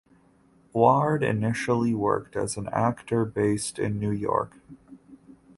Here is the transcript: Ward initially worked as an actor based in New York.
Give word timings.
Ward 0.73 1.23
initially 1.23 1.93
worked 1.93 2.35
as 2.35 2.57
an 2.57 2.67
actor 2.71 3.23
based 3.23 3.77
in 3.77 3.99
New 3.99 4.09
York. 4.09 4.57